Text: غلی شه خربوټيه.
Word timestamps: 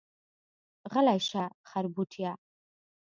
غلی 0.91 1.17
شه 1.27 1.43
خربوټيه. 1.69 2.31